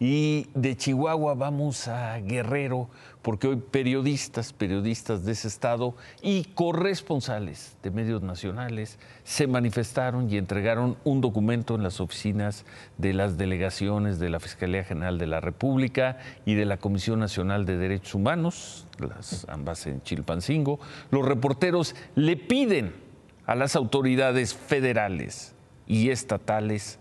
[0.00, 2.88] Y de Chihuahua vamos a Guerrero,
[3.20, 10.36] porque hoy periodistas, periodistas de ese estado y corresponsales de medios nacionales se manifestaron y
[10.36, 12.64] entregaron un documento en las oficinas
[12.96, 17.66] de las delegaciones de la Fiscalía General de la República y de la Comisión Nacional
[17.66, 20.78] de Derechos Humanos, las ambas en Chilpancingo.
[21.10, 22.94] Los reporteros le piden
[23.46, 25.54] a las autoridades federales
[25.88, 27.00] y estatales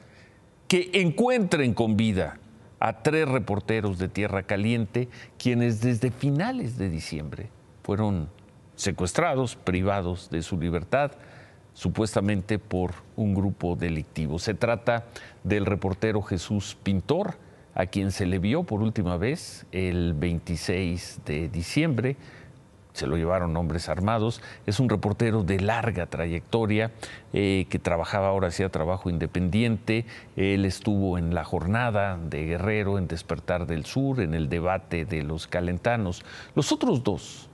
[0.67, 2.39] que encuentren con vida
[2.79, 7.49] a tres reporteros de Tierra Caliente, quienes desde finales de diciembre
[7.83, 8.29] fueron
[8.75, 11.11] secuestrados, privados de su libertad,
[11.73, 14.39] supuestamente por un grupo delictivo.
[14.39, 15.05] Se trata
[15.43, 17.35] del reportero Jesús Pintor,
[17.73, 22.17] a quien se le vio por última vez el 26 de diciembre
[22.97, 24.41] se lo llevaron hombres armados.
[24.65, 26.91] Es un reportero de larga trayectoria
[27.31, 30.05] eh, que trabajaba ahora, hacía trabajo independiente.
[30.35, 35.21] Él estuvo en la jornada de Guerrero, en Despertar del Sur, en el debate de
[35.21, 36.25] los calentanos.
[36.55, 37.49] Los otros dos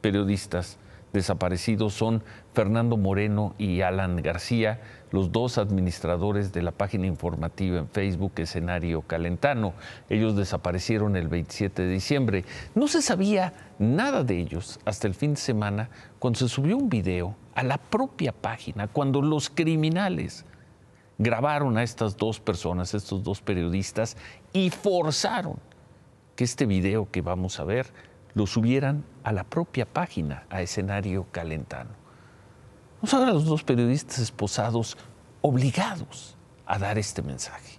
[0.00, 0.78] periodistas
[1.14, 4.80] desaparecidos son Fernando Moreno y Alan García,
[5.12, 9.72] los dos administradores de la página informativa en Facebook Escenario Calentano.
[10.10, 12.44] Ellos desaparecieron el 27 de diciembre.
[12.74, 16.90] No se sabía nada de ellos hasta el fin de semana cuando se subió un
[16.90, 20.44] video a la propia página, cuando los criminales
[21.16, 24.16] grabaron a estas dos personas, estos dos periodistas,
[24.52, 25.58] y forzaron
[26.34, 27.86] que este video que vamos a ver
[28.34, 31.90] lo subieran a la propia página, a escenario calentano.
[33.00, 34.96] Nos a los dos periodistas esposados
[35.40, 37.78] obligados a dar este mensaje.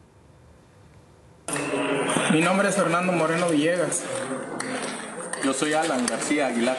[2.32, 4.04] Mi nombre es Fernando Moreno Villegas.
[5.44, 6.78] Yo soy Alan García Aguilar.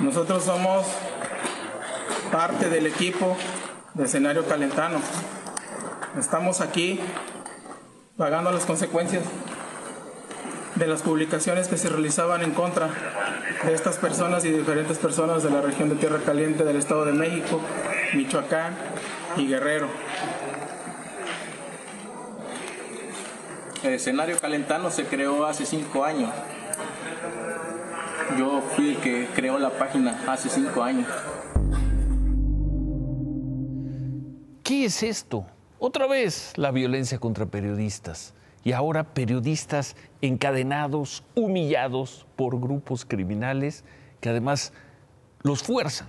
[0.00, 0.86] Nosotros somos
[2.30, 3.36] parte del equipo
[3.94, 5.00] de escenario calentano.
[6.18, 7.00] Estamos aquí
[8.16, 9.22] pagando las consecuencias
[10.78, 12.88] de las publicaciones que se realizaban en contra
[13.64, 17.12] de estas personas y diferentes personas de la región de Tierra Caliente del Estado de
[17.12, 17.60] México,
[18.14, 18.76] Michoacán
[19.36, 19.88] y Guerrero.
[23.82, 26.30] El escenario calentano se creó hace cinco años.
[28.38, 31.08] Yo fui el que creó la página hace cinco años.
[34.62, 35.46] ¿Qué es esto?
[35.80, 38.34] Otra vez la violencia contra periodistas
[38.64, 43.84] y ahora periodistas encadenados, humillados por grupos criminales
[44.20, 44.72] que además
[45.42, 46.08] los fuerzan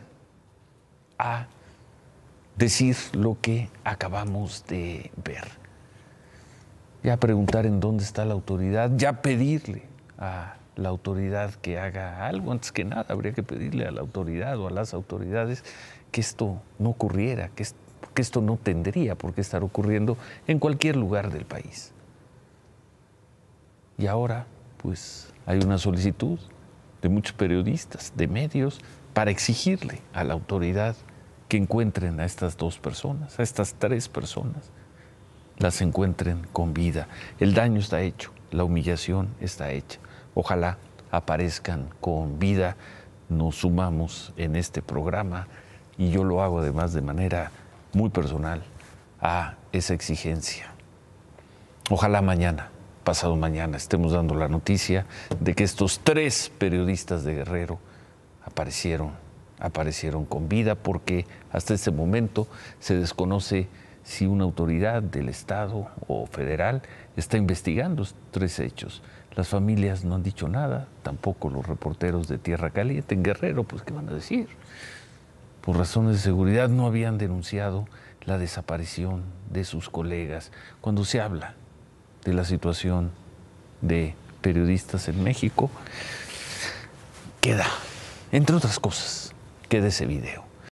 [1.18, 1.48] a
[2.58, 5.48] decir lo que acabamos de ver.
[7.04, 9.84] Ya preguntar en dónde está la autoridad, ya pedirle
[10.18, 12.52] a la autoridad que haga algo.
[12.52, 15.64] Antes que nada, habría que pedirle a la autoridad o a las autoridades
[16.12, 17.66] que esto no ocurriera, que,
[18.16, 21.94] esto no tendría por qué estar ocurriendo en cualquier lugar del país.
[24.00, 26.40] Y ahora, pues, hay una solicitud
[27.02, 28.80] de muchos periodistas, de medios,
[29.14, 30.96] para exigirle a la autoridad
[31.50, 34.72] que encuentren a estas dos personas, a estas tres personas,
[35.58, 37.10] las encuentren con vida.
[37.42, 40.00] El daño está hecho, la humillación está hecha.
[40.34, 40.78] Ojalá
[41.12, 42.78] aparezcan con vida,
[43.28, 45.48] nos sumamos en este programa
[45.98, 47.52] y yo lo hago además de manera
[47.92, 48.64] muy personal
[49.20, 50.68] a esa exigencia.
[51.90, 52.70] Ojalá mañana
[53.04, 55.06] pasado mañana estemos dando la noticia
[55.40, 57.80] de que estos tres periodistas de Guerrero
[58.46, 59.12] aparecieron,
[59.60, 62.48] aparecieron con vida porque hasta este momento
[62.80, 63.68] se desconoce
[64.04, 66.82] si una autoridad del Estado o federal
[67.16, 69.02] está investigando estos tres hechos.
[69.36, 73.84] Las familias no han dicho nada, tampoco los reporteros de Tierra Caliente en Guerrero, pues
[73.84, 74.48] ¿qué van a decir?
[75.62, 77.86] Por razones de seguridad no habían denunciado
[78.26, 80.52] la desaparición de sus colegas.
[80.82, 81.56] Cuando se habla
[82.26, 83.12] de la situación
[83.82, 85.70] de periodistas en México,
[87.42, 87.68] queda,
[88.32, 89.34] entre otras cosas,
[89.70, 90.49] queda ese video.